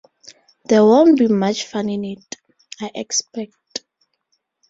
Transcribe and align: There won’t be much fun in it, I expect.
There 0.65 0.83
won’t 0.83 1.19
be 1.19 1.27
much 1.27 1.67
fun 1.67 1.87
in 1.87 2.03
it, 2.03 2.35
I 2.79 2.89
expect. 2.95 3.85